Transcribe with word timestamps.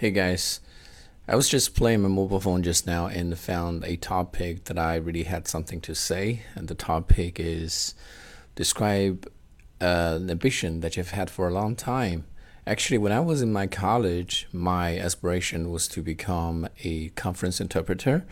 Hey 0.00 0.12
guys, 0.12 0.60
I 1.28 1.36
was 1.36 1.46
just 1.46 1.74
playing 1.74 2.00
my 2.00 2.08
mobile 2.08 2.40
phone 2.40 2.62
just 2.62 2.86
now 2.86 3.08
and 3.08 3.38
found 3.38 3.84
a 3.84 3.96
topic 3.96 4.64
that 4.64 4.78
I 4.78 4.96
really 4.96 5.24
had 5.24 5.46
something 5.46 5.78
to 5.82 5.94
say. 5.94 6.40
And 6.54 6.68
the 6.68 6.74
topic 6.74 7.38
is 7.38 7.94
describe 8.54 9.30
uh, 9.78 10.16
an 10.18 10.30
ambition 10.30 10.80
that 10.80 10.96
you've 10.96 11.10
had 11.10 11.28
for 11.28 11.46
a 11.46 11.52
long 11.52 11.76
time. 11.76 12.24
Actually, 12.66 12.96
when 12.96 13.12
I 13.12 13.20
was 13.20 13.42
in 13.42 13.52
my 13.52 13.66
college, 13.66 14.48
my 14.54 14.98
aspiration 14.98 15.70
was 15.70 15.86
to 15.88 16.00
become 16.00 16.66
a 16.82 17.10
conference 17.10 17.60
interpreter. 17.60 18.24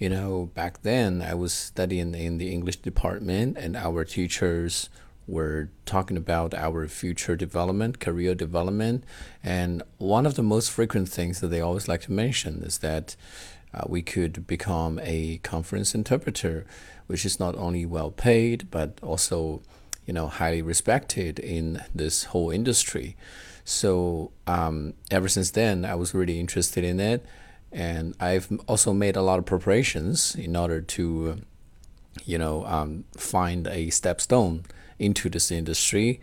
You 0.00 0.08
know, 0.08 0.50
back 0.52 0.82
then 0.82 1.22
I 1.22 1.34
was 1.34 1.54
studying 1.54 2.12
in 2.16 2.38
the 2.38 2.52
English 2.52 2.78
department, 2.78 3.56
and 3.56 3.76
our 3.76 4.04
teachers 4.04 4.88
we're 5.26 5.70
talking 5.86 6.16
about 6.16 6.54
our 6.54 6.86
future 6.88 7.36
development, 7.36 8.00
career 8.00 8.34
development, 8.34 9.04
and 9.42 9.82
one 9.98 10.26
of 10.26 10.34
the 10.34 10.42
most 10.42 10.70
frequent 10.70 11.08
things 11.08 11.40
that 11.40 11.48
they 11.48 11.60
always 11.60 11.88
like 11.88 12.02
to 12.02 12.12
mention 12.12 12.62
is 12.62 12.78
that 12.78 13.16
uh, 13.72 13.82
we 13.88 14.02
could 14.02 14.46
become 14.46 15.00
a 15.02 15.38
conference 15.38 15.94
interpreter, 15.94 16.64
which 17.06 17.24
is 17.24 17.40
not 17.40 17.56
only 17.56 17.84
well 17.84 18.10
paid 18.10 18.70
but 18.70 18.98
also, 19.02 19.62
you 20.06 20.12
know, 20.12 20.28
highly 20.28 20.62
respected 20.62 21.38
in 21.38 21.82
this 21.94 22.24
whole 22.24 22.50
industry. 22.50 23.16
So 23.64 24.30
um, 24.46 24.94
ever 25.10 25.28
since 25.28 25.50
then, 25.50 25.84
I 25.84 25.94
was 25.94 26.14
really 26.14 26.38
interested 26.38 26.84
in 26.84 27.00
it, 27.00 27.24
and 27.72 28.14
I've 28.20 28.52
also 28.68 28.92
made 28.92 29.16
a 29.16 29.22
lot 29.22 29.38
of 29.38 29.46
preparations 29.46 30.34
in 30.34 30.54
order 30.54 30.80
to, 30.82 31.40
you 32.24 32.38
know, 32.38 32.64
um, 32.66 33.04
find 33.16 33.66
a 33.66 33.88
stepstone 33.88 34.64
into 34.98 35.28
this 35.28 35.50
industry. 35.50 36.20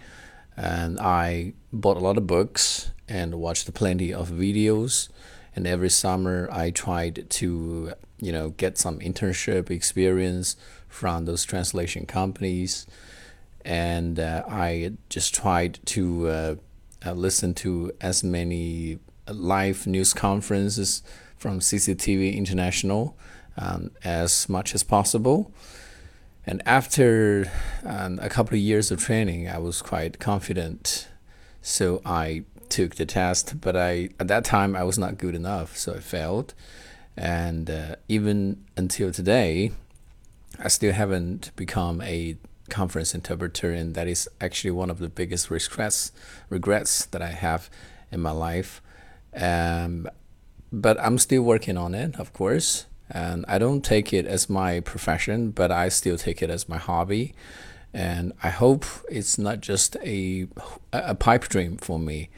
And 0.56 1.00
I 1.00 1.54
bought 1.72 1.98
a 1.98 2.02
lot 2.02 2.18
of 2.18 2.28
books 2.28 2.92
and 3.08 3.36
watched 3.36 3.74
plenty 3.74 4.14
of 4.14 4.30
videos. 4.30 5.10
And 5.56 5.68
every 5.68 5.90
summer 5.90 6.48
I 6.52 6.72
tried 6.72 7.30
to, 7.30 7.94
you 8.20 8.32
know, 8.32 8.50
get 8.52 8.78
some 8.78 9.00
internship 9.00 9.70
experience 9.70 10.56
from 10.88 11.26
those 11.26 11.44
translation 11.44 12.06
companies. 12.06 12.86
And 13.64 14.20
uh, 14.20 14.44
I 14.48 14.94
just 15.10 15.34
tried 15.36 15.80
to 15.88 16.28
uh, 16.28 16.56
uh, 17.06 17.14
listen 17.14 17.54
to 17.56 17.92
as 18.02 18.24
many 18.24 19.00
live 19.28 19.88
news 19.88 20.14
conferences 20.14 21.04
from 21.38 21.60
CCTV 21.60 22.36
International 22.36 23.18
um, 23.62 23.92
as 24.04 24.50
much 24.50 24.74
as 24.74 24.84
possible. 24.84 25.52
And 26.46 26.62
after 26.66 27.52
um, 27.86 28.20
a 28.22 28.30
couple 28.30 28.56
of 28.56 28.62
years 28.62 28.90
of 28.92 29.00
training, 29.00 29.48
I 29.48 29.60
was 29.60 29.82
quite 29.82 30.20
confident. 30.20 31.08
So 31.62 32.02
I 32.04 32.44
took 32.70 32.96
the 32.96 33.06
test, 33.06 33.62
but 33.62 33.76
I 33.76 34.10
at 34.20 34.28
that 34.28 34.44
time 34.44 34.76
I 34.76 34.84
was 34.84 34.98
not 34.98 35.18
good 35.18 35.36
enough, 35.36 35.78
so 35.78 35.94
I 35.94 36.00
failed. 36.00 36.54
And 37.16 37.70
uh, 37.70 37.96
even 38.08 38.66
until 38.76 39.12
today, 39.12 39.72
I 40.58 40.68
still 40.68 40.94
haven't 40.94 41.52
become 41.56 42.02
a 42.02 42.38
conference 42.70 43.14
interpreter, 43.14 43.72
and 43.72 43.94
that 43.94 44.08
is 44.08 44.28
actually 44.40 44.72
one 44.72 44.90
of 44.90 44.98
the 44.98 45.10
biggest 45.10 45.52
regrets 45.52 46.12
regrets 46.50 47.06
that 47.08 47.22
I 47.22 47.32
have 47.32 47.70
in 48.12 48.22
my 48.22 48.32
life. 48.32 48.82
Um, 49.36 50.08
but 50.72 51.00
I'm 51.00 51.20
still 51.20 51.44
working 51.44 51.78
on 51.78 51.94
it, 51.94 52.16
of 52.16 52.34
course 52.34 52.88
and 53.14 53.46
I 53.48 53.58
don't 53.58 53.84
take 53.84 54.14
it 54.14 54.26
as 54.26 54.50
my 54.50 54.80
profession, 54.80 55.52
but 55.52 55.72
I 55.72 55.90
still 55.90 56.18
take 56.18 56.42
it 56.42 56.50
as 56.50 56.70
my 56.70 56.78
hobby. 56.78 57.34
And 57.94 58.32
I 58.42 58.50
hope 58.50 58.86
it's 59.10 59.38
not 59.38 59.60
just 59.60 59.98
a 59.98 60.48
a 60.94 61.14
pipe 61.14 61.44
dream 61.50 61.78
for 61.78 62.00
me. 62.00 62.30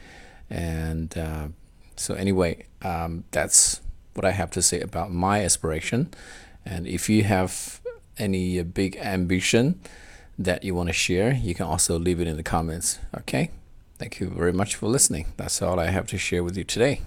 And 0.50 1.16
uh, 1.16 1.48
so 1.96 2.14
anyway, 2.14 2.66
um, 2.82 3.24
that's 3.30 3.80
what 4.14 4.24
I 4.24 4.32
have 4.32 4.50
to 4.52 4.62
say 4.62 4.80
about 4.80 5.12
my 5.12 5.44
aspiration. 5.44 6.12
And 6.64 6.86
if 6.86 7.08
you 7.08 7.22
have 7.24 7.80
any 8.18 8.62
big 8.62 8.96
ambition 8.96 9.80
that 10.38 10.64
you 10.64 10.74
want 10.74 10.88
to 10.88 10.92
share, 10.92 11.34
you 11.34 11.54
can 11.54 11.66
also 11.66 11.98
leave 11.98 12.20
it 12.20 12.26
in 12.26 12.36
the 12.36 12.42
comments. 12.42 12.98
Okay. 13.16 13.50
Thank 13.98 14.18
you 14.18 14.28
very 14.28 14.52
much 14.52 14.74
for 14.74 14.88
listening. 14.88 15.26
That's 15.36 15.62
all 15.62 15.78
I 15.78 15.86
have 15.86 16.08
to 16.08 16.18
share 16.18 16.42
with 16.42 16.56
you 16.56 16.64
today. 16.64 17.00